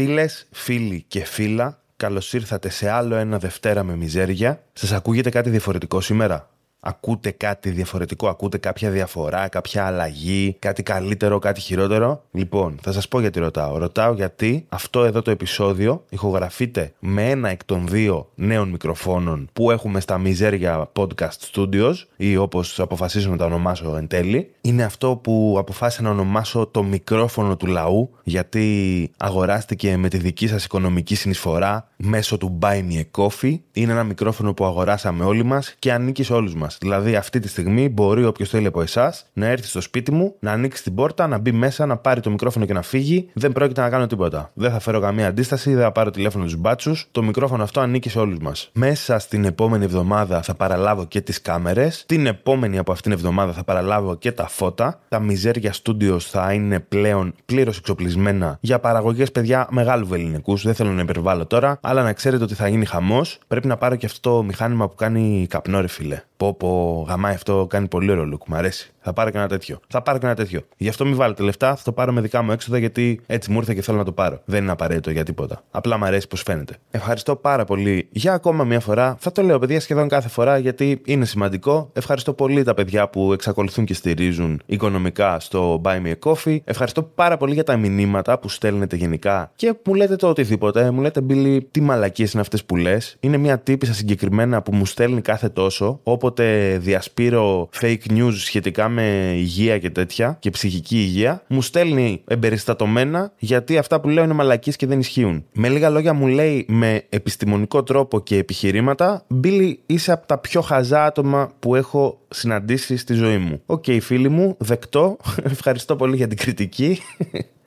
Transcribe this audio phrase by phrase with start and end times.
[0.00, 4.62] Φίλες, φίλοι και φίλα, καλώς ήρθατε σε άλλο ένα Δευτέρα με μιζέρια.
[4.72, 6.50] Σας ακούγεται κάτι διαφορετικό σήμερα.
[6.80, 13.08] Ακούτε κάτι διαφορετικό, ακούτε κάποια διαφορά, κάποια αλλαγή, κάτι καλύτερο, κάτι χειρότερο; Λοιπόν, θα σας
[13.08, 13.78] πω γιατί ρωτάω.
[13.78, 19.70] Ρωτάω γιατί αυτό εδώ το επεισόδιο ηχογραφείται με ένα εκ των δύο νέων μικροφώνων που
[19.70, 24.50] έχουμε στα Μιζέρια Podcast Studios ή όπως αποφασίζω να τα ονομάσω εν τέλει.
[24.60, 30.46] Είναι αυτό που αποφάσισα να ονομάσω το μικρόφωνο του λαού γιατί αγοράστηκε με τη δική
[30.48, 33.58] σας οικονομική συνεισφορά μέσω του Buy Me a Coffee.
[33.72, 36.69] Είναι ένα μικρόφωνο που αγοράσαμε όλοι μας και ανήκει σε όλους μας.
[36.78, 40.52] Δηλαδή, αυτή τη στιγμή μπορεί όποιος θέλει από εσάς να έρθει στο σπίτι μου, να
[40.52, 43.28] ανοίξει την πόρτα, να μπει μέσα, να πάρει το μικρόφωνο και να φύγει.
[43.32, 44.50] Δεν πρόκειται να κάνω τίποτα.
[44.54, 47.08] Δεν θα φέρω καμία αντίσταση, δεν θα πάρω τηλέφωνο του μπάτσους.
[47.10, 48.70] Το μικρόφωνο αυτό ανήκει σε όλους μας.
[48.72, 52.04] Μέσα στην επόμενη εβδομάδα θα παραλάβω και τις κάμερες.
[52.06, 55.00] Την επόμενη από αυτήν εβδομάδα θα παραλάβω και τα φώτα.
[55.08, 60.62] Τα μιζέρια studios θα είναι πλέον πλήρως εξοπλισμένα για παραγωγές παιδιά μεγάλου βεληνικούς.
[60.62, 63.38] Δεν θέλω να υπερβάλλω τώρα, αλλά να ξέρετε ότι θα γίνει χαμός.
[63.46, 66.22] Πρέπει να πάρω και αυτό το μηχάνημα που κάνει καπνό, ρε φίλε.
[66.36, 68.92] Πω, πω, γαμάει αυτό, κάνει πολύ ωραίο look, μου αρέσει.
[69.02, 69.78] Θα πάρω και ένα τέτοιο.
[69.88, 70.60] Θα πάρω και ένα τέτοιο.
[70.76, 73.58] Γι' αυτό μην βάλετε λεφτά, θα το πάρω με δικά μου έξοδα γιατί έτσι μου
[73.58, 74.40] ήρθε και θέλω να το πάρω.
[74.44, 75.62] Δεν είναι απαραίτητο για τίποτα.
[75.70, 76.76] Απλά μου αρέσει πώς φαίνεται.
[76.90, 79.16] Ευχαριστώ πάρα πολύ για ακόμα μια φορά.
[79.18, 81.90] Θα το λέω, παιδιά, σχεδόν κάθε φορά γιατί είναι σημαντικό.
[81.92, 86.58] Ευχαριστώ πολύ τα παιδιά που εξακολουθούν και στηρίζουν οικονομικά στο Buy Me a Coffee.
[86.64, 90.90] Ευχαριστώ πάρα πολύ για τα μηνύματα που στέλνετε γενικά και μου λέτε το οτιδήποτε.
[90.90, 93.16] Μου λέτε, Μπίλι, τι μαλακίες είναι αυτές που λες.
[93.20, 96.00] Είναι μια τύπισσα συγκεκριμένα που μου στέλνει κάθε τόσο.
[96.02, 103.32] Όποτε διασπείρω fake news σχετικά με υγεία και τέτοια και ψυχική υγεία, μου στέλνει εμπεριστατωμένα
[103.38, 105.44] γιατί αυτά που λέω είναι μαλακίες και δεν ισχύουν.
[105.52, 110.60] Με λίγα λόγια μου λέει με επιστημονικό τρόπο και επιχειρήματα, Μπίλι, είσαι από τα πιο
[110.60, 113.62] χαζά άτομα που έχω συναντήσει στη ζωή μου.
[113.66, 115.16] OK, okay, φίλοι μου, δεκτό.
[115.42, 116.98] Ευχαριστώ πολύ για την κριτική.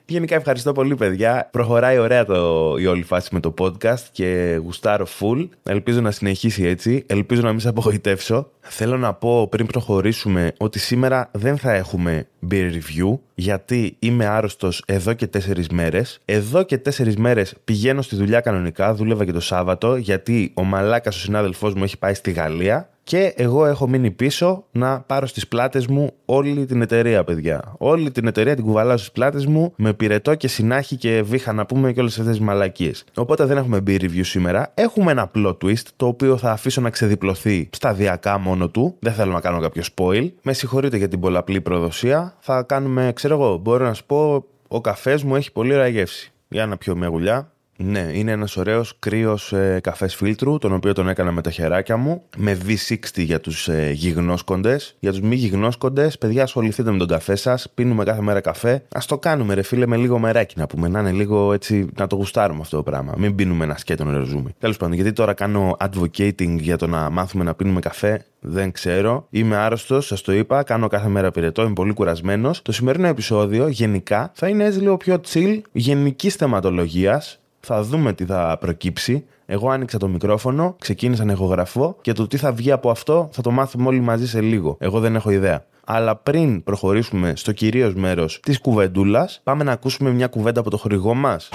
[0.06, 1.48] Γενικά ευχαριστώ πολύ παιδιά.
[1.52, 5.48] Προχωράει ωραία το, η όλη φάση με το podcast και γουστάρω full.
[5.62, 7.04] Ελπίζω να συνεχίσει έτσι.
[7.06, 8.50] Ελπίζω να μην σε απογοητεύσω.
[8.60, 14.82] Θέλω να πω πριν προχωρήσουμε ότι σήμερα δεν θα έχουμε beer review γιατί είμαι άρρωστος
[14.86, 16.20] εδώ και τέσσερις μέρες.
[16.24, 21.16] Εδώ και τέσσερις μέρες πηγαίνω στη δουλειά κανονικά, δούλευα και το Σάββατο γιατί ο Μαλάκας
[21.16, 25.48] ο συνάδελφός μου έχει πάει στη Γαλλία και εγώ έχω μείνει πίσω να πάρω στις
[25.48, 27.74] πλάτες μου όλη την εταιρεία, παιδιά.
[27.78, 31.66] Όλη την εταιρεία την κουβαλάω στις πλάτες μου με πυρετό και συνάχη και βήχα να
[31.66, 33.04] πούμε και όλες αυτές τις μαλακίες.
[33.16, 34.72] Οπότε δεν έχουμε beer review σήμερα.
[34.74, 38.96] Έχουμε ένα plot twist το οποίο θα αφήσω να ξεδιπλωθεί σταδιακά μόνο του.
[38.98, 40.30] Δεν θέλω να κάνω κάποιο spoil.
[40.42, 42.33] Με συγχωρείτε για την πολλαπλή προδοσία.
[42.38, 46.32] Θα κάνουμε, ξέρω εγώ, μπορώ να σου πω, ο καφές μου έχει πολύ ωραία γεύση.
[46.48, 47.52] Για να πιω μια γουλιά.
[47.76, 51.96] Ναι, είναι ένας ωραίος κρύος ε, καφές φίλτρου, τον οποίο τον έκανα με τα χεράκια
[51.96, 54.96] μου, με V60 για τους ε, γιγνώσκοντες.
[54.98, 57.70] Για τους μη γιγνώσκοντες, παιδιά, ασχοληθείτε με τον καφέ σας.
[57.74, 58.72] Πίνουμε κάθε μέρα καφέ.
[58.72, 60.88] Α το κάνουμε, ρε φίλε, με λίγο μεράκι να πούμε.
[60.88, 63.14] Να είναι λίγο έτσι, να το γουστάρουμε αυτό το πράγμα.
[63.16, 64.54] Μην πίνουμε ένα σκέτο νεροζούμι.
[64.58, 69.26] Τέλος πάντων, γιατί τώρα κάνω advocating για το να μάθουμε να πίνουμε καφέ, δεν ξέρω.
[69.30, 70.62] Είμαι άρρωστος, σας το είπα.
[70.62, 72.62] Κάνω κάθε μέρα πυρετό, είμαι πολύ κουρασμένος.
[72.62, 78.24] Το σημερινό επεισόδιο γενικά θα είναι έτσι λίγο πιο chill, γενικής θεματολογίας θα δούμε τι
[78.24, 79.24] θα προκύψει.
[79.46, 83.42] Εγώ άνοιξα το μικρόφωνο, ξεκίνησα να ηχογραφώ και το τι θα βγει από αυτό θα
[83.42, 84.76] το μάθουμε όλοι μαζί σε λίγο.
[84.80, 85.64] Εγώ δεν έχω ιδέα.
[85.86, 90.76] Αλλά πριν προχωρήσουμε στο κυρίως μέρος της κουβεντούλας, πάμε να ακούσουμε μια κουβέντα από το
[90.76, 91.48] χορηγό μας.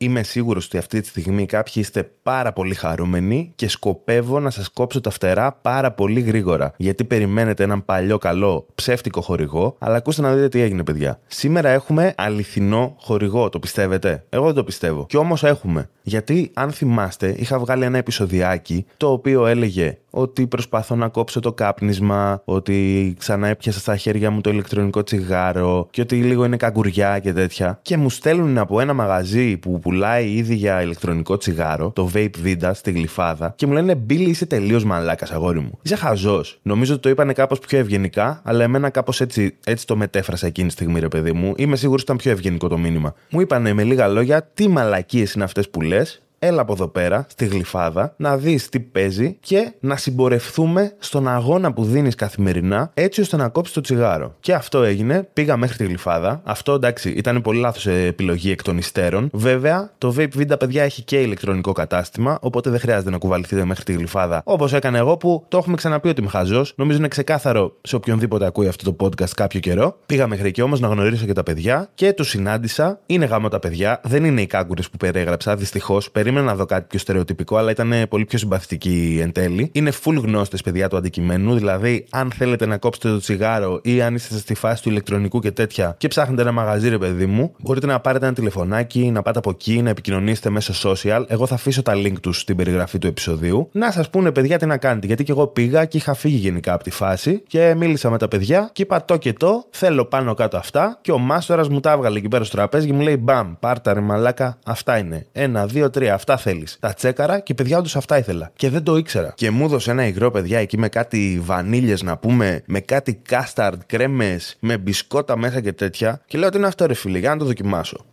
[0.00, 4.68] Είμαι σίγουρος ότι αυτή τη στιγμή κάποιοι είστε πάρα πολύ χαρούμενοι και σκοπεύω να σας
[4.68, 6.72] κόψω τα φτερά πάρα πολύ γρήγορα.
[6.76, 11.20] Γιατί περιμένετε έναν παλιό καλό ψεύτικο χορηγό, αλλά ακούστε να δείτε τι έγινε, παιδιά.
[11.26, 15.06] Σήμερα έχουμε αληθινό χορηγό, το πιστεύετε; Εγώ δεν το πιστεύω.
[15.08, 15.88] Και όμως έχουμε.
[16.02, 21.52] Γιατί, αν θυμάστε, είχα βγάλει ένα επεισοδιάκι το οποίο έλεγε ότι προσπαθώ να κόψω το
[21.52, 27.18] κάπνισμα, ότι ξανά έπιασα στα χέρια μου το ηλεκτρονικό τσιγάρο και ότι λίγο είναι καγκουριά
[27.18, 27.78] και τέτοια.
[27.82, 32.70] Και μου στέλνουν από ένα μαγαζί που πουλάει ήδη για ηλεκτρονικό τσιγάρο, το Vape Vida
[32.74, 35.78] στη γλυφάδα, και μου λένε Μπίλι, είσαι τελείως μαλάκας, αγόρι μου.
[35.82, 36.58] Είσαι χαζός.
[36.62, 40.66] Νομίζω ότι το είπανε κάπως πιο ευγενικά, αλλά εμένα κάπως έτσι, έτσι το μετέφρασα εκείνη
[40.66, 41.52] τη στιγμή, ρε παιδί μου.
[41.56, 43.14] Είμαι σίγουρος ότι ήταν πιο ευγενικό το μήνυμα.
[43.30, 47.26] Μου είπανε με λίγα λόγια τι μαλακίες είναι αυτές που λες έλα από εδώ πέρα,
[47.28, 53.20] στη γλυφάδα, να δεις τι παίζει και να συμπορευθούμε στον αγώνα που δίνεις καθημερινά, έτσι
[53.20, 54.34] ώστε να κόψεις το τσιγάρο.
[54.40, 56.40] Και αυτό έγινε, πήγα μέχρι τη γλυφάδα.
[56.44, 59.28] Αυτό εντάξει, ήταν πολύ λάθος επιλογή εκ των υστέρων.
[59.32, 63.84] Βέβαια, το Vape Vida, παιδιά, έχει και ηλεκτρονικό κατάστημα, οπότε δεν χρειάζεται να κουβαληθείτε μέχρι
[63.84, 64.42] τη γλυφάδα.
[64.44, 66.72] Όπως έκανα εγώ που το έχουμε ξαναπεί ότι είμαι χαζός.
[66.76, 69.98] Νομίζω είναι ξεκάθαρο σε οποιονδήποτε ακούει αυτό το podcast κάποιο καιρό.
[70.06, 73.00] Πήγα μέχρι εκεί όμως να γνωρίσω και τα παιδιά και τους συνάντησα.
[73.06, 76.86] Είναι γάμο τα παιδιά, δεν είναι οι κάγκουρες που περιέγραψα, δυστυχώς περίμενα να δω κάτι
[76.88, 79.70] πιο στερεοτυπικό, αλλά ήταν πολύ πιο συμπαθητική εν τέλει.
[79.72, 81.54] Είναι full γνώστες, παιδιά, του αντικειμένου.
[81.54, 85.50] Δηλαδή, αν θέλετε να κόψετε το τσιγάρο ή αν είστε στη φάση του ηλεκτρονικού και
[85.50, 89.38] τέτοια και ψάχνετε ένα μαγαζί, ρε παιδί μου, μπορείτε να πάρετε ένα τηλεφωνάκι, να πάτε
[89.38, 91.24] από εκεί, να επικοινωνήσετε μέσω social.
[91.28, 93.68] Εγώ θα αφήσω τα link τους στην περιγραφή του επεισοδίου.
[93.72, 95.06] Να σας πούνε, παιδιά, τι να κάνετε.
[95.06, 98.28] Γιατί και εγώ πήγα και είχα φύγει γενικά από τη φάση και μίλησα με τα
[98.28, 101.92] παιδιά και είπα το και το, θέλω πάνω κάτω αυτά και ο μάστορας μου τα
[101.92, 105.26] έβγαλε εκεί πέρα στο τραπέζι και μου λέει μπαμ, πάρτα ρε μαλάκα, αυτά είναι.
[105.32, 106.76] Ένα, δύο, τρία, αυτά θέλεις.
[106.80, 108.50] Τα τσέκαρα και παιδιά όντως αυτά ήθελα.
[108.56, 109.32] Και δεν το ήξερα.
[109.36, 113.80] Και μου έδωσε ένα υγρό, παιδιά, εκεί με κάτι βανίλιες να πούμε, με κάτι κάσταρντ,
[113.86, 116.20] κρέμες, με μπισκότα μέσα και τέτοια.
[116.26, 118.04] Και λέω ότι είναι αυτό ρε φίλε, για να το δοκιμάσω.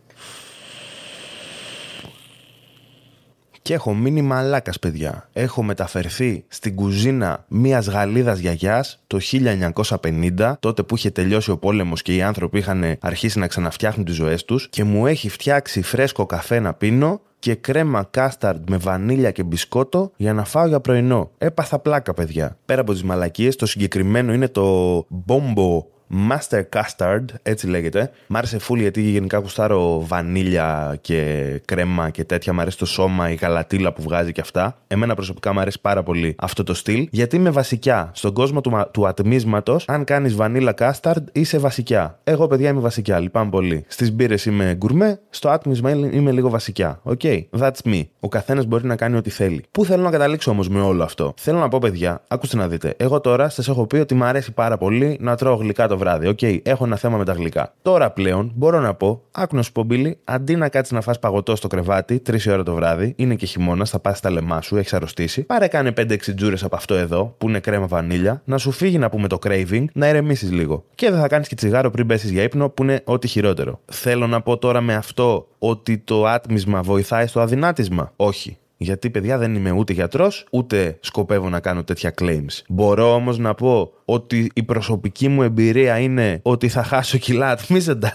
[3.62, 5.28] Και έχω μείνει μαλάκας, παιδιά.
[5.32, 12.02] Έχω μεταφερθεί στην κουζίνα μιας Γαλλίδας γιαγιάς το 1950, τότε που είχε τελειώσει ο πόλεμος
[12.02, 16.26] και οι άνθρωποι είχαν αρχίσει να ξαναφτιάχνουν τις ζωές τους, και μου έχει φτιάξει φρέσκο
[16.26, 21.30] καφέ να πίνω και κρέμα κάσταρντ με βανίλια και μπισκότο για να φάω για πρωινό.
[21.38, 22.56] Έπαθα πλάκα, παιδιά.
[22.64, 25.86] Πέρα από τις μαλακίες, το συγκεκριμένο είναι το μπόμπο
[26.30, 28.10] Master Custard, έτσι λέγεται.
[28.26, 32.52] Μ' άρεσε φουλ γιατί γενικά γουστάρω βανίλια και κρέμα και τέτοια.
[32.52, 34.78] Μ' αρέσει το σώμα, η γαλατίλα που βγάζει και αυτά.
[34.86, 37.08] Εμένα προσωπικά μου αρέσει πάρα πολύ αυτό το στυλ.
[37.10, 38.10] Γιατί είμαι βασικιά.
[38.14, 42.18] Στον κόσμο του, του ατμίσματος, αν κάνεις βανίλα custard, είσαι βασικιά.
[42.24, 43.18] Εγώ, παιδιά, είμαι βασικιά.
[43.18, 43.84] Λυπάμαι πολύ.
[43.88, 47.00] Στις μπύρες είμαι γκουρμέ, στο άτμισμα είμαι λίγο βασικιά.
[47.02, 48.02] OK, okay, that's me.
[48.20, 49.64] Ο καθένας μπορεί να κάνει ό,τι θέλει.
[49.70, 52.94] Πού θέλω να καταλήξω όμως με όλο αυτό; Θέλω να πω, παιδιά, ακούστε να δείτε.
[52.96, 56.04] Εγώ τώρα σας έχω πει ότι μου αρέσει πάρα πολύ να τρώω γλυκά το το
[56.04, 56.28] βράδυ.
[56.28, 57.72] OK, okay, έχω ένα θέμα με τα γλυκά.
[57.82, 61.18] Τώρα πλέον μπορώ να πω, άκου να σου πω, Μπίλι, αντί να κάτσεις να φας
[61.18, 64.76] παγωτό στο κρεβάτι, 3 ώρα το βράδυ, είναι και χειμώνας, θα πας στα λαιμά σου,
[64.76, 65.42] έχεις αρρωστήσει.
[65.42, 69.10] Πάρε κάνε 5-6 τζούρες από αυτό εδώ, που είναι κρέμα βανίλια, να σου φύγει να
[69.10, 70.84] πούμε το craving, να ηρεμήσει λίγο.
[70.94, 73.80] Και δεν θα κάνεις και τσιγάρο πριν πέσεις για ύπνο, που είναι ό,τι χειρότερο.
[73.84, 78.58] Θέλω να πω τώρα με αυτό ότι το άτμισμα βοηθάει στο αδυνάτισμα; Όχι.
[78.76, 82.62] Γιατί, παιδιά, δεν είμαι ούτε γιατρός, ούτε σκοπεύω να κάνω τέτοια claims.
[82.68, 88.14] Μπορώ όμως να πω ότι η προσωπική μου εμπειρία είναι ότι θα χάσω κιλά ατμίζοντα.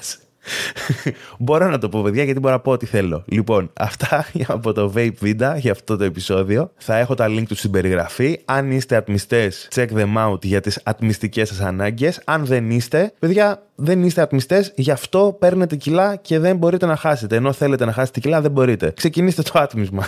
[1.40, 3.24] μπορώ να το πω, παιδιά, γιατί μπορώ να πω ό,τι θέλω.
[3.28, 6.72] Λοιπόν, αυτά από το Vape Vida για αυτό το επεισόδιο.
[6.78, 8.40] Θα έχω τα link του στην περιγραφή.
[8.46, 12.22] Αν είστε ατμιστές, check them out για τις ατμιστικές σας ανάγκες.
[12.26, 16.96] Αν δεν είστε, παιδιά, δεν είστε ατμιστές, γι' αυτό παίρνετε κιλά και δεν μπορείτε να
[16.96, 17.36] χάσετε.
[17.36, 18.92] Ενώ θέλετε να χάσετε κιλά, δεν μπορείτε.
[18.96, 20.08] Ξεκινήστε το άτμισμα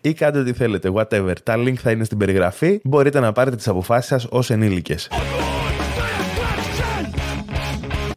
[0.00, 1.32] ή κάντε ό,τι θέλετε, whatever.
[1.42, 2.80] Τα link θα είναι στην περιγραφή.
[2.84, 5.08] Μπορείτε να πάρετε τις αποφάσεις σας ως ενήλικες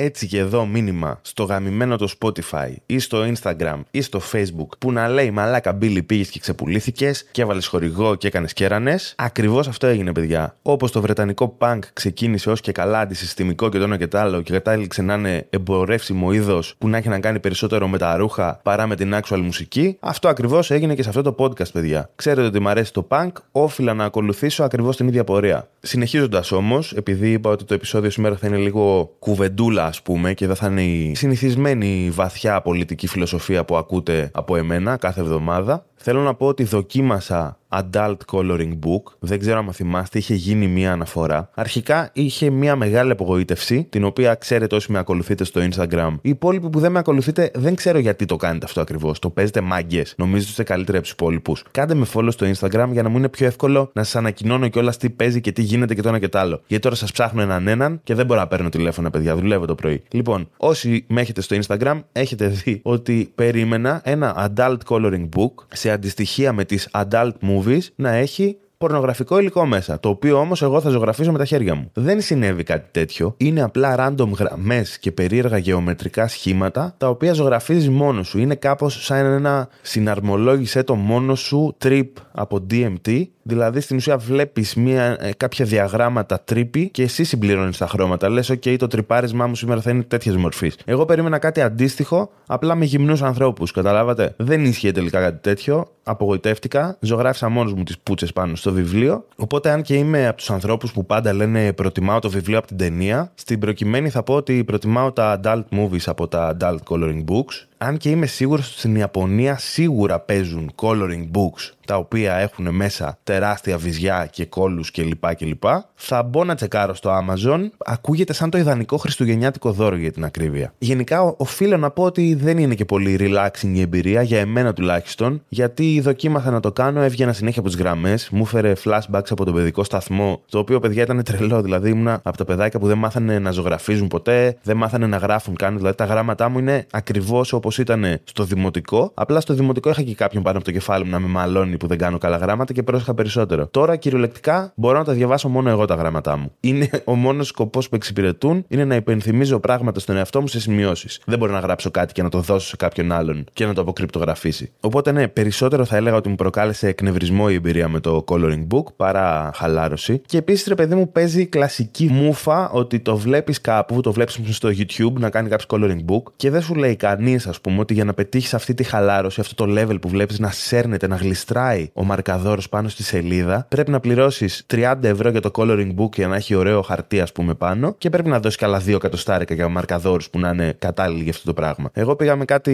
[0.03, 4.91] έτσι και εδώ μήνυμα στο γαμημένο το Spotify ή στο Instagram ή στο Facebook που
[4.91, 8.95] να λέει Μαλάκα Μπίλι πήγες και ξεπουλήθηκες και έβαλες χορηγό και έκανες κέρανε.
[9.15, 10.55] Ακριβώς αυτό έγινε, παιδιά.
[10.61, 14.41] Όπως το βρετανικό punk ξεκίνησε ως και καλά αντισυστημικό και το ένα και το άλλο
[14.41, 18.59] και κατάληξε να είναι εμπορεύσιμο είδος που να έχει να κάνει περισσότερο με τα ρούχα
[18.63, 22.09] παρά με την actual μουσική, αυτό ακριβώς έγινε και σε αυτό το podcast, παιδιά.
[22.15, 25.67] Ξέρετε ότι μου αρέσει το punk, όφιλα να ακολουθήσω ακριβώς την ίδια πορεία.
[25.79, 30.47] Συνεχίζοντας όμως, επειδή είπα ότι το επεισόδιο σήμερα θα είναι λίγο κουβεντούλα α πούμε, και
[30.47, 35.85] δεν θα είναι η συνηθισμένη βαθιά πολιτική φιλοσοφία που ακούτε από εμένα κάθε εβδομάδα.
[35.95, 39.13] Θέλω να πω ότι δοκίμασα Adult Coloring Book.
[39.19, 41.49] Δεν ξέρω αν θυμάστε, είχε γίνει μία αναφορά.
[41.53, 46.15] Αρχικά είχε μία μεγάλη απογοήτευση, την οποία ξέρετε όσοι με ακολουθείτε στο Instagram.
[46.21, 49.19] Οι υπόλοιποι που δεν με ακολουθείτε δεν ξέρω γιατί το κάνετε αυτό ακριβώς.
[49.19, 50.13] Το παίζετε μάγκες.
[50.17, 51.63] Νομίζω ότι είστε καλύτεροι από τους υπόλοιπους.
[51.71, 54.97] Κάντε με follow στο Instagram για να μου είναι πιο εύκολο να σας ανακοινώνω κιόλας
[54.97, 56.61] τι παίζει και τι γίνεται και το ένα και το άλλο.
[56.67, 59.35] Γιατί τώρα σας ψάχνω έναν έναν και δεν μπορώ να παίρνω τηλέφωνα, παιδιά.
[59.35, 60.03] Δουλεύω το πρωί.
[60.11, 65.91] Λοιπόν, όσοι με έχετε στο Instagram, έχετε δει ότι περίμενα ένα Adult Coloring Book σε
[65.91, 67.62] αντιστοιχεία με τις Adult Movies
[67.95, 69.99] να έχει πορνογραφικό υλικό μέσα.
[69.99, 71.91] Το οποίο όμως εγώ θα ζωγραφίσω με τα χέρια μου.
[71.93, 73.33] Δεν συνέβη κάτι τέτοιο.
[73.37, 78.39] Είναι απλά random γραμμές και περίεργα γεωμετρικά σχήματα τα οποία ζωγραφίζεις μόνος σου.
[78.39, 84.75] Είναι κάπως σαν ένα συναρμολόγησε το μόνος σου trip από DMT Δηλαδή στην ουσία βλέπεις
[84.75, 88.29] ε, κάποια διαγράμματα trippy και εσύ συμπληρώνεις τα χρώματα.
[88.29, 90.75] Λες, OK, το τριπάρισμά μου σήμερα θα είναι τέτοιας μορφής.
[90.85, 93.71] Εγώ περίμενα κάτι αντίστοιχο, απλά με γυμνούς ανθρώπους.
[93.71, 94.33] Καταλάβατε.
[94.37, 95.87] Δεν ίσχυε τελικά κάτι τέτοιο.
[96.03, 96.97] Απογοητεύτηκα.
[96.99, 99.25] Ζωγράφισα μόνος μου τις πούτσες πάνω στο βιβλίο.
[99.35, 102.77] Οπότε, αν και είμαι από τους ανθρώπους που πάντα λένε προτιμάω το βιβλίο από την
[102.77, 107.67] ταινία, στην προκειμένη θα πω ότι προτιμάω τα adult movies από τα adult coloring books
[107.83, 113.17] αν και είμαι σίγουρος ότι στην Ιαπωνία σίγουρα παίζουν coloring books τα οποία έχουν μέσα
[113.23, 115.35] τεράστια βυζιά και κόλλους κλπ.
[115.35, 115.63] κλπ.
[115.95, 117.69] Θα μπω να τσεκάρω στο Amazon.
[117.85, 120.73] Ακούγεται σαν το ιδανικό χριστουγεννιάτικο δώρο για την ακρίβεια.
[120.77, 125.43] Γενικά, οφείλω να πω ότι δεν είναι και πολύ relaxing η εμπειρία, για εμένα τουλάχιστον,
[125.49, 129.53] γιατί δοκίμαθα να το κάνω, έβγαινα συνέχεια από τις γραμμές, μου έφερε flashbacks από τον
[129.53, 131.61] παιδικό σταθμό, το οποίο παιδιά ήταν τρελό.
[131.61, 135.55] Δηλαδή, ήμουν από τα παιδάκια που δεν μάθανε να ζωγραφίζουν ποτέ, δεν μάθανε να γράφουν
[135.55, 135.77] καν.
[135.77, 139.11] Δηλαδή, τα γράμματά μου είναι ακριβώς όπως ήταν στο δημοτικό.
[139.13, 141.87] Απλά στο δημοτικό είχα και κάποιον πάνω από το κεφάλι μου να με μαλώνει που
[141.87, 143.67] δεν κάνω καλά γράμματα και πρόσεχα περισσότερο.
[143.67, 146.51] Τώρα κυριολεκτικά μπορώ να τα διαβάσω μόνο εγώ τα γράμματά μου.
[146.59, 151.21] Είναι ο μόνος σκοπός που εξυπηρετούν είναι να υπενθυμίζω πράγματα στον εαυτό μου σε σημειώσεις.
[151.25, 153.81] Δεν μπορώ να γράψω κάτι και να το δώσω σε κάποιον άλλον και να το
[153.81, 154.71] αποκρυπτογραφήσει.
[154.79, 158.83] Οπότε ναι, περισσότερο θα έλεγα ότι μου προκάλεσε εκνευρισμό η εμπειρία με το coloring book
[158.95, 160.21] παρά χαλάρωση.
[160.25, 164.69] Και επίσης, ρε παιδί μου, παίζει κλασική μούφα ότι το βλέπεις κάπου, το βλέπεις στο
[164.69, 168.05] YouTube να κάνει κάποιος coloring book και δεν σου λέει κανείς, ας πούμε, ότι για
[168.05, 172.03] να πετύχεις αυτή τη χαλάρωση, αυτό το level που βλέπεις να σέρνεται, να γλιστράει ο
[172.03, 176.35] μαρκαδόρος πάνω στη σελίδα, πρέπει να πληρώσεις 30 ευρώ για το coloring book για να
[176.35, 180.29] έχει ωραίο χαρτί, ας πούμε, πάνω και πρέπει να δώσεις καλά 2 εκατοστάρικα για μαρκαδόρους
[180.29, 181.89] που να είναι κατάλληλοι για αυτό το πράγμα.
[181.93, 182.71] Εγώ πήγα με κάτι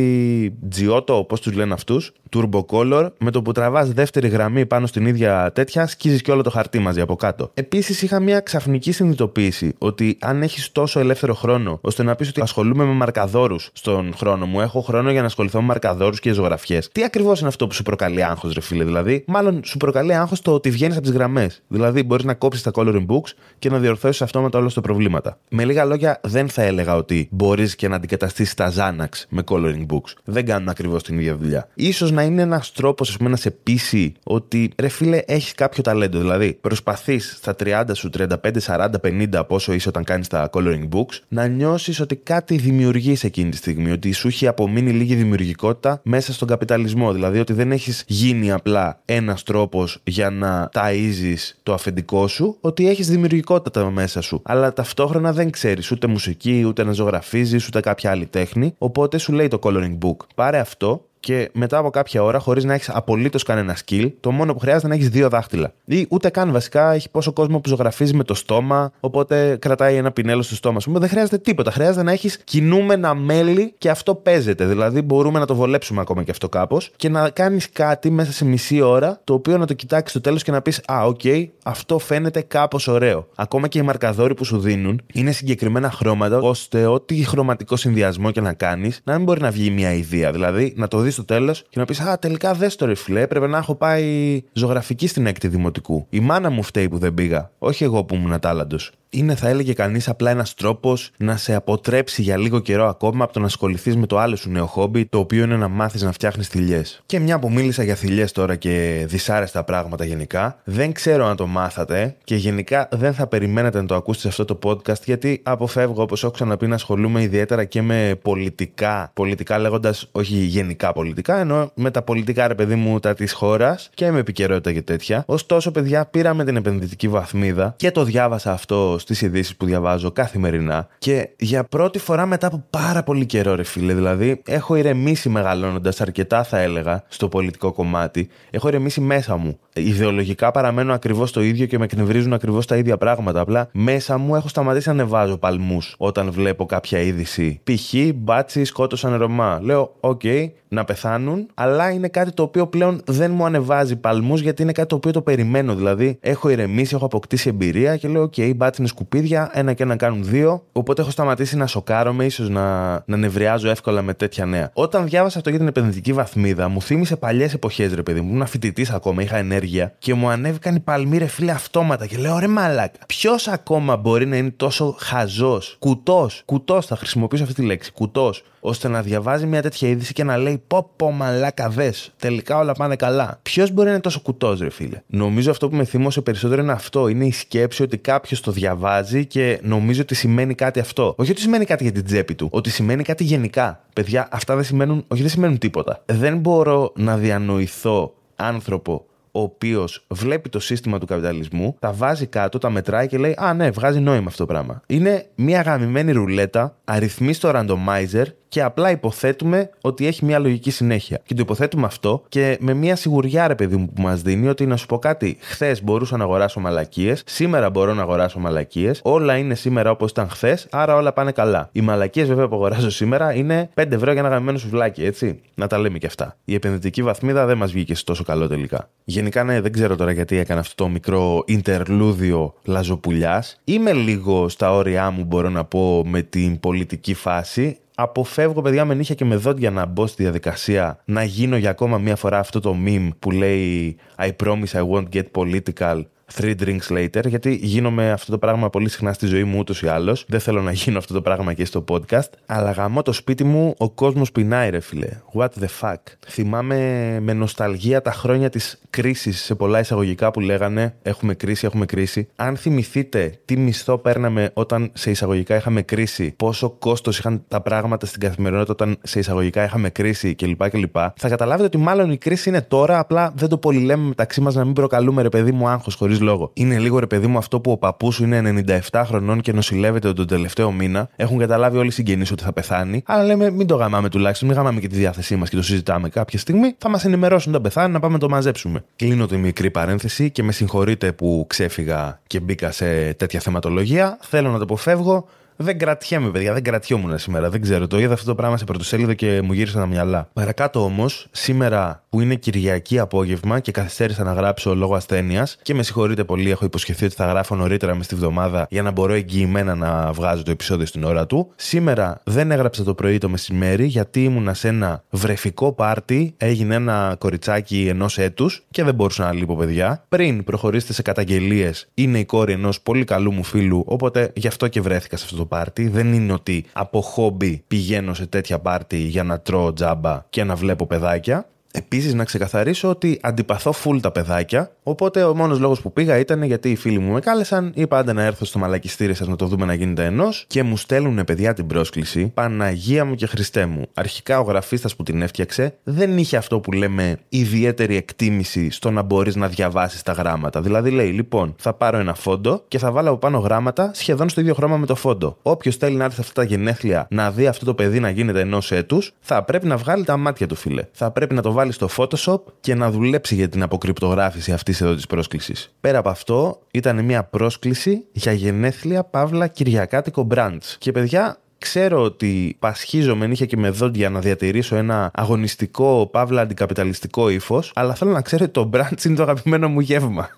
[0.75, 5.05] Giotto, πώ τους λένε αυτούς, Turbo Color, με το που τραβάς δεύτερη γραμμή πάνω στην
[5.05, 7.51] ίδια τέτοια, σκίζεις και όλο το χαρτί μαζί από κάτω.
[7.53, 12.41] Επίσης είχα μια ξαφνική συνειδητοποίηση ότι αν έχεις τόσο ελεύθερο χρόνο ώστε να πεις ότι
[12.41, 16.89] ασχολούμαι με μαρκαδόρους στον χρόνο μου, έχω χρόνο για να ασχοληθώ με μαρκαδόρους και ζωγραφιές.
[16.91, 20.41] Τι ακριβώς είναι αυτό που σου προκαλεί άγχος, ρε φίλε, δηλαδή; Μάλλον σου προκαλεί άγχος
[20.41, 21.61] το ότι βγαίνεις από τις γραμμές.
[21.67, 25.37] Δηλαδή μπορείς να κόψεις τα coloring books και να διορθώσεις αυτόματα όλα τα προβλήματα.
[25.49, 29.85] Με λίγα λόγια, δεν θα έλεγα ότι μπορείς και να αντικαταστήσεις τα Xanax με coloring
[29.93, 30.13] books.
[30.23, 31.67] Δεν κάνουν ακριβώς την ίδια δουλειά.
[31.93, 35.83] σω να είναι ένας τρόπος, ας πούμε, να σε πείσει ότι ρε φίλε, έχεις κάποιο
[35.83, 36.19] ταλέντο.
[36.19, 41.19] Δηλαδή, προσπαθείς στα 30 σου, 35, 40, 50, πόσο είσαι όταν κάνεις τα coloring books,
[41.27, 43.91] να νιώσεις ότι κάτι δημιουργείς εκείνη τη στιγμή.
[43.91, 47.13] Ότι σου έχει απομείνει λίγη δημιουργικότητα μέσα στον καπιταλισμό.
[47.13, 52.89] Δηλαδή, ότι δεν έχεις γίνει απλά ένας τρόπος για να ταΐζεις το αφεντικό σου, ότι
[52.89, 54.41] έχεις δημιουργικότητα μέσα σου.
[54.43, 58.73] Αλλά ταυτόχρονα δεν ξέρεις ούτε μουσική, ούτε να ζωγραφίζεις, ούτε κάποια άλλη τέχνη.
[58.77, 60.17] Οπότε σου λέει το coloring book.
[60.35, 64.53] Πάρε αυτό, και μετά από κάποια ώρα, χωρίς να έχεις απολύτως κανένα skill, το μόνο
[64.53, 65.73] που χρειάζεται είναι να έχεις δύο δάχτυλα.
[65.85, 70.11] Ή ούτε καν βασικά, έχει πόσο κόσμο που ζωγραφίζει με το στόμα, οπότε κρατάει ένα
[70.11, 70.99] πινέλο στο στόμα σου.
[70.99, 71.71] Δεν χρειάζεται τίποτα.
[71.71, 74.65] Χρειάζεται να έχεις κινούμενα μέλη και αυτό παίζεται.
[74.65, 78.45] Δηλαδή, μπορούμε να το βολέψουμε ακόμα και αυτό κάπως και να κάνεις κάτι μέσα σε
[78.45, 81.45] μισή ώρα, το οποίο να το κοιτάξεις στο τέλος και να πεις Α, OK, okay,
[81.63, 83.27] αυτό φαίνεται κάπως ωραίο.
[83.35, 88.41] Ακόμα και οι μαρκαδόροι που σου δίνουν είναι συγκεκριμένα χρώματα, ώστε ό,τι χρωματικό συνδυασμό και
[88.41, 90.31] να κάνεις να μην μπορεί να βγει μια αηδία.
[90.31, 93.21] Δηλαδή, να το δεις στο τέλος και να πεις Α, τελικά δες το ρε φίλε,
[93.21, 96.05] έπρεπε να έχω πάει ζωγραφική στην έκτη δημοτικού.
[96.09, 99.73] Η μάνα μου φταίει που δεν πήγα, όχι εγώ που ήμουν ατάλλαντος είναι, θα έλεγε
[99.73, 103.95] κανείς, απλά ένας τρόπος να σε αποτρέψει για λίγο καιρό ακόμα από το να ασχοληθείς
[103.95, 107.01] με το άλλο σου νέο χόμπι, το οποίο είναι να μάθεις να φτιάχνεις θηλιές.
[107.05, 111.47] Και μια που μίλησα για θηλιές τώρα και δυσάρεστα πράγματα γενικά, δεν ξέρω αν το
[111.47, 116.01] μάθατε και γενικά δεν θα περιμένετε να το ακούσετε σε αυτό το podcast γιατί αποφεύγω,
[116.01, 119.11] όπως έχω ξαναπεί, να ασχολούμαι ιδιαίτερα και με πολιτικά.
[119.13, 123.89] Πολιτικά λέγοντας, όχι γενικά πολιτικά, εννοώ με τα πολιτικά ρε παιδί μου τα της χώρας
[123.93, 125.23] και με επικαιρότητα και τέτοια.
[125.25, 130.87] Ωστόσο, παιδιά, πήραμε την επενδυτική βαθμίδα και το διάβασα αυτό στις ειδήσεις που διαβάζω καθημερινά
[130.97, 133.93] και για πρώτη φορά μετά από πάρα πολύ καιρό, ρε φίλε.
[133.93, 138.29] Δηλαδή, έχω ηρεμήσει μεγαλώνοντας αρκετά, θα έλεγα, στο πολιτικό κομμάτι.
[138.49, 139.59] Έχω ηρεμήσει μέσα μου.
[139.73, 143.39] Ιδεολογικά παραμένω ακριβώς το ίδιο και με εκνευρίζουν ακριβώς τα ίδια πράγματα.
[143.39, 147.61] Απλά μέσα μου έχω σταματήσει να ανεβάζω παλμούς όταν βλέπω κάποια είδηση.
[147.63, 147.93] Π.χ.
[148.15, 149.59] μπάτσοι σκότωσαν Ρωμά.
[149.61, 150.21] Λέω, οκ,
[150.67, 154.87] να πεθάνουν, αλλά είναι κάτι το οποίο πλέον δεν μου ανεβάζει παλμούς γιατί είναι κάτι
[154.87, 155.75] το οποίο το περιμένω.
[155.75, 159.95] Δηλαδή, έχω ηρεμήσει, έχω αποκτήσει εμπειρία και λέω: OK, μπάτσι είναι σκουπίδια, ένα και ένα
[159.95, 160.63] κάνουν δύο.
[160.71, 164.71] Οπότε έχω σταματήσει να σοκάρομαι, ίσως να, να νευριάζω εύκολα με τέτοια νέα.
[164.73, 168.33] Όταν διάβασα αυτό για την επενδυτική βαθμίδα, μου θύμισε παλιές εποχές, ρε παιδί μου.
[168.33, 172.05] Ήμουν φοιτητής ακόμα, είχα ενέργεια και μου ανέβηκαν οι παλμοί, ρε φίλε, αυτόματα.
[172.05, 177.43] Και λέω: Ρε μαλάκα, ποιος ακόμα μπορεί να είναι τόσο χαζός, κουτός, κουτός, θα χρησιμοποιήσω
[177.43, 181.11] αυτή τη λέξη, κουτός, ώστε να διαβάζει μια τέτοια είδηση και να λέει πω πω
[181.11, 182.11] μαλάκα δες.
[182.17, 183.39] Τελικά όλα πάνε καλά.
[183.41, 186.71] Ποιος μπορεί να είναι τόσο κουτός, ρε φίλε; Νομίζω αυτό που με θύμωσε περισσότερο είναι
[186.71, 187.07] αυτό.
[187.07, 191.13] Είναι η σκέψη ότι κάποιος το διαβάζει και νομίζει ότι σημαίνει κάτι αυτό.
[191.17, 193.83] Όχι ότι σημαίνει κάτι για την τσέπη του, ότι σημαίνει κάτι γενικά.
[193.93, 196.03] Παιδιά, αυτά δεν σημαίνουν, όχι δεν σημαίνουν τίποτα.
[196.05, 202.57] Δεν μπορώ να διανοηθώ άνθρωπο ο οποίος βλέπει το σύστημα του καπιταλισμού, τα βάζει κάτω,
[202.57, 204.81] τα μετράει και λέει Α, ναι, βγάζει νόημα αυτό το πράγμα.
[204.87, 211.19] Είναι μια γαμημένη ρουλέτα, αριθμεί στο randomizer και απλά υποθέτουμε ότι έχει μια λογική συνέχεια.
[211.25, 214.65] Και το υποθέτουμε αυτό και με μια σιγουριά, ρε παιδί μου, που μας δίνει ότι
[214.65, 219.37] να σου πω κάτι, χθες μπορούσα να αγοράσω μαλακίες, σήμερα μπορώ να αγοράσω μαλακίες, όλα
[219.37, 221.69] είναι σήμερα όπως ήταν χθες, άρα όλα πάνε καλά.
[221.71, 225.41] Οι μαλακίες, βέβαια, που αγοράζω σήμερα είναι 5 ευρώ για ένα γαμμένο σουβλάκι, έτσι.
[225.55, 226.37] Να τα λέμε και αυτά.
[226.45, 228.89] Η επενδυτική βαθμίδα δεν μας βγήκε τόσο καλό τελικά.
[229.19, 233.61] Γενικά, ναι, δεν ξέρω τώρα γιατί έκανα αυτό το μικρό ιντερλούδιο λαζοπουλιάς.
[233.63, 238.93] Είμαι λίγο στα όρια μου, μπορώ να πω, με την πολιτική φάση αποφεύγω, παιδιά, με
[238.93, 242.59] νύχια και με δόντια να μπω στη διαδικασία να γίνω για ακόμα μία φορά αυτό
[242.59, 246.01] το meme που λέει I promise I won't get political
[246.37, 249.87] three drinks later, γιατί γίνομαι αυτό το πράγμα πολύ συχνά στη ζωή μου ούτως ή
[249.87, 250.25] άλλως.
[250.27, 252.29] Δεν θέλω να γίνω αυτό το πράγμα και στο podcast.
[252.45, 255.09] Αλλά γαμώ το σπίτι μου, ο κόσμος πεινάει, ρε φιλέ.
[255.33, 255.95] What the fuck.
[256.27, 256.77] Θυμάμαι
[257.21, 262.27] με νοσταλγία τα χρόνια της κρίσης σε πολλά εισαγωγικά που λέγανε Έχουμε κρίση, έχουμε κρίση.
[262.35, 268.05] Αν θυμηθείτε τι μισθό παίρναμε όταν σε εισαγωγικά είχαμε κρίση, πόσο κόστος είχαν τα πράγματα
[268.05, 270.69] στην καθημερινότητα όταν σε εισαγωγικά είχαμε κρίση κλπ.
[270.69, 270.95] κλπ.
[271.15, 274.65] Θα καταλάβετε ότι μάλλον η κρίση είναι τώρα, απλά δεν το πολυλέμε μεταξύ μας να
[274.65, 276.51] μην προκαλούμε ρε παιδί μου άγχος χωρίς λόγο.
[276.53, 280.13] Είναι λίγο ρε παιδί μου αυτό που ο παππούς σου είναι 97 χρονών και νοσηλεύεται
[280.13, 281.09] τον τελευταίο μήνα.
[281.15, 283.03] Έχουν καταλάβει όλοι οι συγγενείς ότι θα πεθάνει.
[283.05, 286.09] Αλλά λέμε μην το γαμάμε τουλάχιστον, μην γαμάμε και τη διάθεσή μας και το συζητάμε
[286.09, 286.75] κάποια στιγμή.
[286.77, 288.83] Θα μας ενημερώσουν όταν πεθάνει να πάμε να το μαζέψουμε.
[288.95, 294.17] Κλείνω τη μικρή παρένθεση και με συγχωρείτε που ξέφυγα και μπήκα σε τέτοια θεματολογία.
[294.21, 295.27] Θέλω να το αποφεύγω.
[295.61, 297.49] Δεν κρατιέμαι, παιδιά, δεν κρατιόμουν σήμερα.
[297.49, 297.87] Δεν ξέρω.
[297.87, 300.29] Το είδα αυτό το πράγμα σε πρωτοσέλιδο και μου γύρισαν τα μυαλά.
[300.33, 305.83] Παρακάτω όμως, σήμερα που είναι Κυριακή απόγευμα και καθυστέρησα να γράψω λόγω ασθένειας και με
[305.83, 309.75] συγχωρείτε πολύ, έχω υποσχεθεί ότι θα γράφω νωρίτερα μες στη βδομάδα για να μπορώ εγγυημένα
[309.75, 311.51] να βγάζω το επεισόδιο στην ώρα του.
[311.55, 316.33] Σήμερα δεν έγραψα το πρωί το μεσημέρι γιατί ήμουνα σε ένα βρεφικό πάρτι.
[316.37, 320.03] Έγινε ένα κοριτσάκι ενός έτους και δεν μπορούσα να λείπω, παιδιά.
[320.09, 324.67] Πριν προχωρήσετε σε καταγγελίες, είναι η κόρη ενός πολύ καλού μου φίλου, οπότε γι' αυτό
[324.67, 325.87] και βρέθηκα σε αυτό το πάρτι.
[325.87, 330.55] Δεν είναι ότι από χόμπι πηγαίνω σε τέτοια πάρτι για να τρώω τζάμπα και να
[330.55, 331.47] βλέπω παιδάκια.
[331.73, 334.71] Επίσης, να ξεκαθαρίσω ότι αντιπαθώ φουλ τα παιδάκια.
[334.89, 337.71] Οπότε, ο μόνος λόγος που πήγα ήταν γιατί οι φίλοι μου με κάλεσαν.
[337.75, 340.45] Είπα άντε να έρθω στο μαλακιστήρι σας να το δούμε να γίνεται ενός.
[340.47, 342.31] Και μου στέλνουν παιδιά την πρόσκληση.
[342.33, 343.85] Παναγία μου και Χριστέ μου.
[343.93, 349.01] Αρχικά, ο γραφίστας που την έφτιαξε δεν είχε αυτό που λέμε ιδιαίτερη εκτίμηση στο να
[349.01, 350.61] μπορείς να διαβάσεις τα γράμματα.
[350.61, 354.41] Δηλαδή, λέει, λοιπόν, θα πάρω ένα φόντο και θα βάλω από πάνω γράμματα σχεδόν στο
[354.41, 355.37] ίδιο χρώμα με το φόντο.
[355.41, 358.39] Όποιος θέλει να έρθει σε αυτά τα γενέθλια να δει αυτό το παιδί να γίνεται
[358.39, 360.83] ενός έτους, θα πρέπει να βγάλει τα μάτια του, φίλε.
[360.91, 364.95] Θα πρέπει να το βάλει στο Photoshop και να δουλέψει για την αποκρυπτογράφηση αυτής εδώ
[364.95, 365.73] της πρόσκλησης.
[365.81, 370.77] Πέρα από αυτό, ήταν μια πρόσκληση για γενέθλια Παύλα Κυριακάτικο Μπραντς.
[370.79, 377.29] Και παιδιά, Ξέρω ότι πασχίζομαι νύχια και με δόντια να διατηρήσω ένα αγωνιστικό, παύλα αντικαπιταλιστικό
[377.29, 380.29] ύφος, αλλά θέλω να ξέρετε το μπραντς είναι το αγαπημένο μου γεύμα.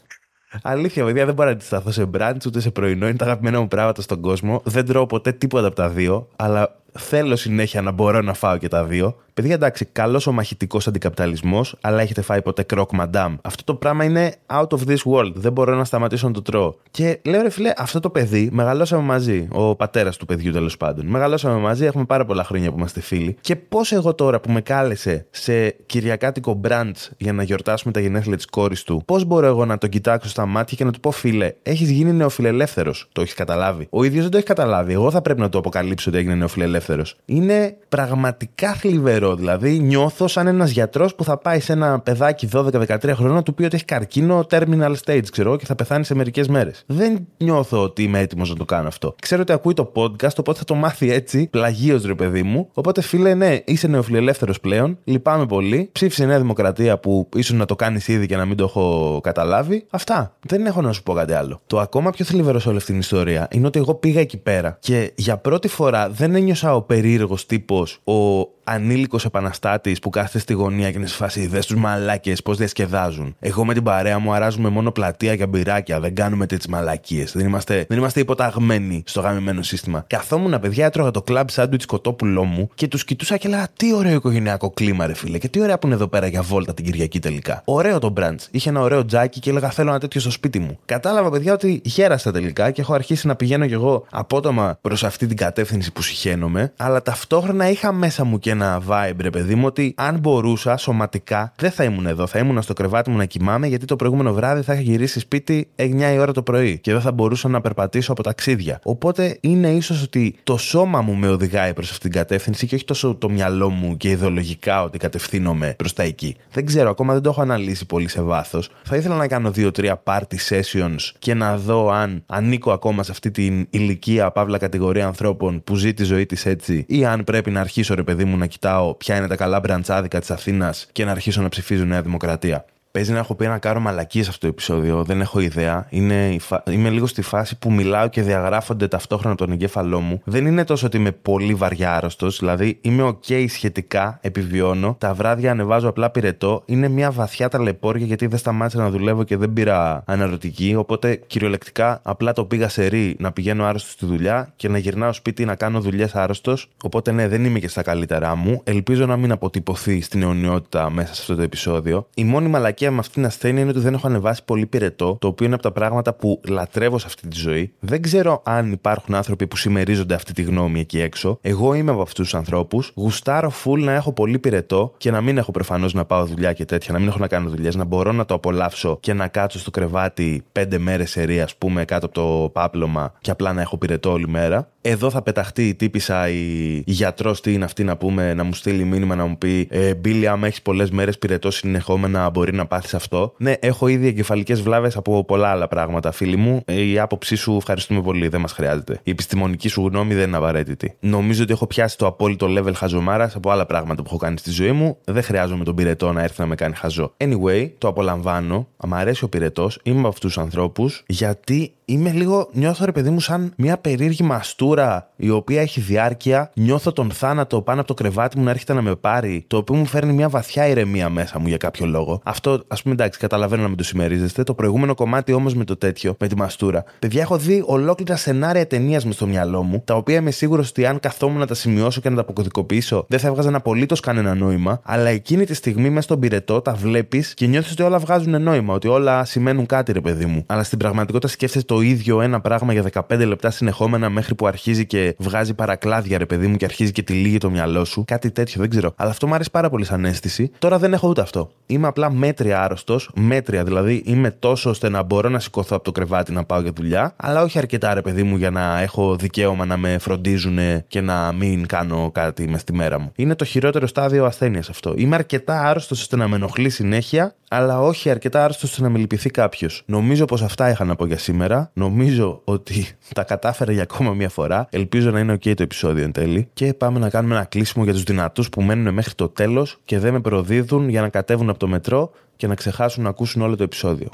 [0.61, 3.07] Αλήθεια, παιδιά, δεν μπορώ να αντισταθώ σε μπραντς ούτε σε πρωινό.
[3.07, 4.61] Είναι τα αγαπημένα μου πράγματα στον κόσμο.
[4.65, 8.67] Δεν τρώω ποτέ τίποτα από τα δύο, αλλά θέλω συνέχεια να μπορώ να φάω και
[8.67, 9.15] τα δύο.
[9.33, 14.03] Παιδιά, εντάξει, καλός ο μαχητικός αντικαπιταλισμός, αλλά έχετε φάει ποτέ κρόκ μαντάμ; Αυτό το πράγμα
[14.03, 15.31] είναι out of this world.
[15.33, 16.73] Δεν μπορώ να σταματήσω να το τρώω.
[16.91, 19.47] Και λέω, ρε φιλέ, αυτό το παιδί μεγαλώσαμε μαζί.
[19.51, 21.05] Ο πατέρας του παιδιού τέλος πάντων.
[21.05, 23.37] Μεγαλώσαμε μαζί, έχουμε πάρα πολλά χρόνια που είμαστε φίλοι.
[23.41, 28.35] Και πώς εγώ τώρα που με κάλεσε σε κυριακάτικο μπραντ για να γιορτάσουμε τα γενέθλια
[28.35, 31.11] της κόρης του, πώς μπορώ εγώ να τον κοιτάξω στα μάτια και να του πω,
[31.11, 33.09] φίλε, έχεις γίνει νεοφιλελεύθερος.
[33.11, 33.87] Το έχεις καταλάβει.
[33.89, 34.93] Ο ίδιος δεν το έχει καταλάβει.
[34.93, 36.79] Εγώ θα πρέπει να το αποκαλύψω ότι έγινε νεοφιλελεύθερος.
[37.25, 43.11] Είναι πραγματικά θλιβερό Δηλαδή, νιώθω σαν ένας γιατρός που θα πάει σε ένα παιδάκι 12-13
[43.13, 46.47] χρόνια να του πει ότι έχει καρκίνο terminal stage, ξέρω, και θα πεθάνει σε μερικές
[46.47, 46.83] μέρες.
[46.85, 49.15] Δεν νιώθω ότι είμαι έτοιμος να το κάνω αυτό.
[49.21, 52.69] Ξέρω ότι ακούει το podcast, οπότε θα το μάθει έτσι, πλαγίως ρε παιδί μου.
[52.73, 54.97] Οπότε, φίλε, ναι, είσαι νεοφιλελεύθερος πλέον.
[55.03, 55.89] Λυπάμαι πολύ.
[55.91, 59.85] Ψήφισε Νέα Δημοκρατία που ίσως να το κάνεις ήδη και να μην το έχω καταλάβει.
[59.89, 60.35] Αυτά.
[60.45, 61.61] Δεν έχω να σου πω κάτι άλλο.
[61.67, 64.77] Το ακόμα πιο θλιβερό σε όλη αυτή την ιστορία είναι ότι εγώ πήγα εκεί πέρα
[64.79, 70.53] και για πρώτη φορά δεν ένιωσα ο περίεργος τύπος, ο ανήλικος επαναστάτης που κάθεται στη
[70.53, 73.35] γωνία και είναι σε φάση δες τους μαλάκες πώς διασκεδάζουν.
[73.39, 77.31] Εγώ με την παρέα μου αράζουμε μόνο πλατεία για μπυράκια, δεν κάνουμε τέτοιες μαλακίες.
[77.31, 80.03] Δεν είμαστε, δεν είμαστε υποταγμένοι στο γαμημένο σύστημα.
[80.07, 84.13] Καθόμουν παιδιά, έτρωγα το κλαμπ σάντουιτ κοτόπουλό μου και τους κοιτούσα και έλεγα τι ωραίο
[84.13, 87.19] οικογενειακό κλίμα, ρε φίλε, και τι ωραία που είναι εδώ πέρα για βόλτα την Κυριακή
[87.19, 87.61] τελικά.
[87.65, 88.39] Ωραίο το μπραντ.
[88.51, 90.79] Είχε ένα ωραίο τζάκι και έλεγα θέλω ένα τέτοιο στο σπίτι μου.
[90.85, 95.27] Κατάλαβα, παιδιά, ότι γέρασα τελικά και έχω αρχίσει να πηγαίνω κι εγώ απότομα προς αυτή
[95.27, 99.65] την κατεύθυνση που συχαίνομαι, αλλά ταυτόχρονα είχα μέσα μου και ένα vibe, ρε παιδί μου,
[99.65, 102.27] ότι αν μπορούσα σωματικά δεν θα ήμουν εδώ.
[102.27, 105.67] Θα ήμουν στο κρεβάτι μου να κοιμάμαι, γιατί το προηγούμενο βράδυ θα είχα γυρίσει σπίτι
[105.75, 108.79] 9 η ώρα το πρωί και δεν θα μπορούσα να περπατήσω από ταξίδια.
[108.83, 112.85] Οπότε είναι ίσως ότι το σώμα μου με οδηγάει προς αυτήν την κατεύθυνση και όχι
[112.85, 116.35] τόσο το μυαλό μου και ιδεολογικά ότι κατευθύνομαι προς τα εκεί.
[116.51, 118.69] Δεν ξέρω, ακόμα δεν το έχω αναλύσει πολύ σε βάθος.
[118.83, 123.31] Θα ήθελα να κάνω 2-3 party sessions και να δω αν ανήκω ακόμα σε αυτή
[123.31, 127.59] την ηλικία, παύλα κατηγορία ανθρώπων που ζει τη ζωή της έτσι, ή αν πρέπει να
[127.59, 131.11] αρχίσω ρε παιδί μου να κοιτάω ποια είναι τα καλά μπραντσάδικα της Αθήνας και να
[131.11, 132.65] αρχίσω να ψηφίζω Νέα Δημοκρατία.
[132.91, 135.87] Παίζει να έχω πει να κάνω μαλακίες αυτό το επεισόδιο, δεν έχω ιδέα.
[135.89, 136.63] Είναι φα...
[136.69, 140.21] Είμαι λίγο στη φάση που μιλάω και διαγράφονται ταυτόχρονα τον εγκέφαλό μου.
[140.23, 144.95] Δεν είναι τόσο ότι είμαι πολύ βαριά άρρωστος, δηλαδή είμαι OK σχετικά, επιβιώνω.
[144.99, 146.63] Τα βράδια ανεβάζω απλά πυρετό.
[146.65, 150.75] Είναι μια βαθιά ταλαιπώρια γιατί δεν σταμάτησα να δουλεύω και δεν πήρα αναρωτική.
[150.77, 155.13] Οπότε κυριολεκτικά απλά το πήγα σε ρί να πηγαίνω άρρωστος στη δουλειά και να γυρνάω
[155.13, 156.69] σπίτι να κάνω δουλειές άρρωστος.
[156.83, 158.61] Οπότε ναι, δεν είμαι και στα καλύτερά μου.
[158.63, 162.07] Ελπίζω να μην αποτυπωθεί στην αιωνιότητα μέσα σε αυτό το επεισόδιο.
[162.15, 165.17] Η μόνη μαλακή μαλακία με αυτήν την ασθένεια είναι ότι δεν έχω ανεβάσει πολύ πυρετό,
[165.21, 167.73] το οποίο είναι από τα πράγματα που λατρεύω σε αυτή τη ζωή.
[167.79, 171.37] Δεν ξέρω αν υπάρχουν άνθρωποι που συμμερίζονται αυτή τη γνώμη εκεί έξω.
[171.41, 172.91] Εγώ είμαι από αυτούς τους ανθρώπους.
[172.95, 176.65] Γουστάρω φουλ να έχω πολύ πυρετό και να μην έχω προφανώς να πάω δουλειά και
[176.65, 179.59] τέτοια, να μην έχω να κάνω δουλειές, να μπορώ να το απολαύσω και να κάτσω
[179.59, 183.77] στο κρεβάτι πέντε μέρες σε ας πούμε, κάτω από το πάπλωμα και απλά να έχω
[183.77, 184.69] πυρετό όλη μέρα.
[184.81, 188.53] Εδώ θα πεταχτεί η τύπησα η, η γιατρός, τι είναι αυτή να πούμε, να μου
[188.53, 192.65] στείλει μήνυμα να μου πει ε, Μπίλι, άμα έχεις πολλές μέρες πυρετό συνεχόμενα, μπορεί να
[192.71, 193.33] πάθεις αυτό.
[193.37, 196.61] Ναι, έχω ήδη εγκεφαλικές βλάβες από πολλά άλλα πράγματα, φίλοι μου.
[196.65, 198.99] Ε, η άποψή σου ευχαριστούμε πολύ, δεν μας χρειάζεται.
[199.03, 200.95] Η επιστημονική σου γνώμη δεν είναι απαραίτητη.
[200.99, 204.51] Νομίζω ότι έχω πιάσει το απόλυτο level χαζομάρας από άλλα πράγματα που έχω κάνει στη
[204.51, 204.97] ζωή μου.
[205.05, 207.13] Δεν χρειάζομαι τον πυρετό να έρθει να με κάνει χαζό.
[207.17, 208.67] Anyway, το απολαμβάνω.
[208.77, 213.09] Αν αρέσει ο πυρετός, είμαι από αυτούς τους ανθρώπους γιατί είμαι λίγο, νιώθω ρε παιδί
[213.09, 216.51] μου σαν μια περίεργη μαστούρα η οποία έχει διάρκεια.
[216.53, 219.75] Νιώθω τον θάνατο πάνω από το κρεβάτι μου να έρχεται να με πάρει, το οποίο
[219.75, 222.21] μου φέρνει μια βαθιά ηρεμία μέσα μου για κάποιο λόγο.
[222.23, 224.43] Αυτό, ας πούμε, εντάξει, καταλαβαίνω να μην το συμμερίζεστε.
[224.43, 226.83] Το προηγούμενο κομμάτι όμως με το τέτοιο, με τη μαστούρα.
[226.99, 230.85] Παιδιά, έχω δει ολόκληρα σενάρια ταινίας μες στο μυαλό μου, τα οποία είμαι σίγουρος ότι
[230.85, 234.79] αν καθόμουν να τα σημειώσω και να τα αποκωδικοποιήσω, δεν θα έβγαζαν απολύτως κανένα νόημα.
[234.83, 238.73] Αλλά εκείνη τη στιγμή μέσα στον πυρετό τα βλέπεις και νιώθεις ότι όλα βγάζουν νόημα,
[238.73, 240.43] ότι όλα σημαίνουν κάτι, ρε παιδί μου.
[240.45, 244.85] Αλλά στην πραγματικότητα σκέφτεσαι το ίδιο ένα πράγμα για 15 λεπτά συνεχόμενα μέχρι που αρχίζει
[244.85, 248.03] και βγάζει παρακλάδια, ρε παιδί μου, και αρχίζει και τυλίγει το μυαλό σου.
[248.07, 248.93] Κάτι τέτοιο, δεν ξέρω.
[248.95, 250.51] Αλλά αυτό μου αρέσει πάρα πολύ σαν αίσθηση.
[250.59, 251.51] Τώρα δεν έχω ούτε αυτό.
[251.65, 252.11] Είμαι απλά
[252.51, 256.43] μέτρια άρρωστο, μέτρια δηλαδή είμαι τόσο ώστε να μπορώ να σηκωθώ από το κρεβάτι να
[256.43, 259.97] πάω για δουλειά, αλλά όχι αρκετά, ρε παιδί μου, για να έχω δικαίωμα να με
[259.97, 263.11] φροντίζουν και να μην κάνω κάτι μες στη μέρα μου.
[263.15, 264.93] Είναι το χειρότερο στάδιο ασθένειας αυτό.
[264.97, 268.97] Είμαι αρκετά άρρωστο ώστε να με ενοχλεί συνέχεια, αλλά όχι αρκετά άρρωστο ώστε να με
[268.97, 269.83] λυπηθεί κάποιος.
[269.85, 271.69] Νομίζω πως αυτά είχα να πω για σήμερα.
[271.73, 274.67] Νομίζω ότι τα κατάφερα για ακόμα μια φορά.
[274.69, 276.49] Ελπίζω να είναι OK το επεισόδιο εν τέλει.
[276.53, 279.99] Και πάμε να κάνουμε ένα κλείσιμο για τους δυνατούς που μένουν μέχρι το τέλος και
[279.99, 283.55] δεν με προδίδουν για να κατέβουν από το μετρό και να ξεχάσουν να ακούσουν όλο
[283.55, 284.09] το επεισόδιο.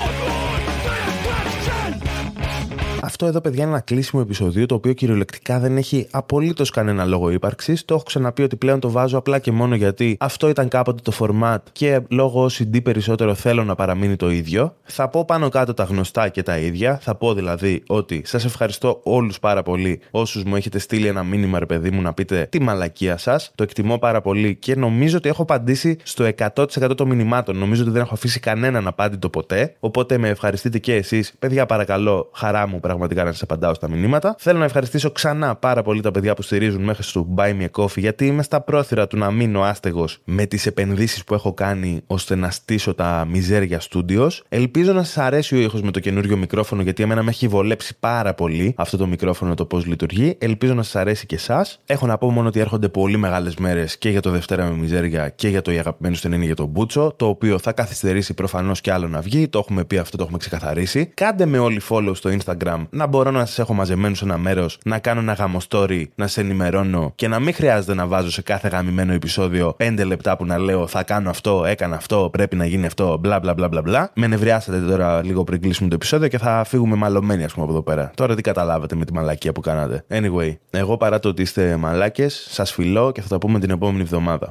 [3.01, 7.29] Αυτό εδώ, παιδιά, είναι ένα κλείσιμο επεισόδιο το οποίο κυριολεκτικά δεν έχει απολύτως κανένα λόγο
[7.29, 7.85] ύπαρξης.
[7.85, 11.13] Το έχω ξαναπεί ότι πλέον το βάζω απλά και μόνο γιατί αυτό ήταν κάποτε το
[11.19, 14.75] format και λόγω OCD περισσότερο θέλω να παραμείνει το ίδιο.
[14.83, 16.99] Θα πω πάνω κάτω τα γνωστά και τα ίδια.
[17.01, 21.59] Θα πω δηλαδή ότι σας ευχαριστώ όλους πάρα πολύ όσους μου έχετε στείλει ένα μήνυμα,
[21.59, 23.51] ρε παιδί μου, να πείτε τη μαλακία σας.
[23.55, 27.57] Το εκτιμώ πάρα πολύ και νομίζω ότι έχω απαντήσει στο 100% των μηνυμάτων.
[27.57, 29.75] Νομίζω ότι δεν έχω αφήσει κανέναν απάντητο ποτέ.
[29.79, 31.33] Οπότε με ευχαριστείτε και εσείς.
[31.39, 34.35] Παιδιά, παρακαλώ, χαρά μου πραγματικά πραγματικά να σας απαντάω στα μηνύματα.
[34.39, 37.83] Θέλω να ευχαριστήσω ξανά πάρα πολύ τα παιδιά που στηρίζουν μέχρι στο Buy Me a
[37.83, 42.01] Coffee, γιατί είμαι στα πρόθυρα του να μείνω άστεγος με τις επενδύσεις που έχω κάνει
[42.07, 44.29] ώστε να στήσω τα μιζέρια Studios.
[44.49, 47.95] Ελπίζω να σας αρέσει ο ήχος με το καινούριο μικρόφωνο, γιατί εμένα με έχει βολέψει
[47.99, 50.35] πάρα πολύ αυτό το μικρόφωνο το πώς λειτουργεί.
[50.39, 51.79] Ελπίζω να σας αρέσει και εσάς.
[51.85, 55.29] Έχω να πω μόνο ότι έρχονται πολύ μεγάλες μέρες και για το Δευτέρα με μιζέρια
[55.29, 58.81] και για το η αγαπημένο στην είναι για το Μπούτσο, το οποίο θα καθυστερήσει προφανώς
[58.81, 59.47] και άλλο να βγει.
[59.47, 61.05] Το έχουμε πει αυτό, το έχουμε ξεκαθαρίσει.
[61.13, 64.79] Κάντε με όλοι follow στο Instagram να μπορώ να σας έχω μαζεμένους σε ένα μέρος,
[64.85, 68.41] να κάνω ένα γάμο story, να σε ενημερώνω και να μην χρειάζεται να βάζω σε
[68.41, 72.65] κάθε γαμημένο επεισόδιο 5 λεπτά που να λέω θα κάνω αυτό, έκανα αυτό, πρέπει να
[72.65, 74.11] γίνει αυτό, μπλα μπλα μπλα μπλα μπλα.
[74.15, 77.73] Με νευριάσατε τώρα λίγο πριν κλείσουμε το επεισόδιο και θα φύγουμε μαλωμένοι, ας πούμε, από
[77.73, 78.11] εδώ πέρα.
[78.15, 80.05] Τώρα τι καταλάβατε με τη μαλακία που κάνατε.
[80.09, 84.01] Anyway, εγώ παρά το ότι είστε μαλάκες, σας φιλώ και θα τα πούμε την επόμενη
[84.01, 84.49] εβδομάδα.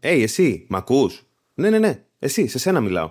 [0.00, 1.22] Hey, εσύ, μ' ακούς;
[1.54, 3.10] Ναι, ναι, ναι, εσύ, σε σένα μιλάω.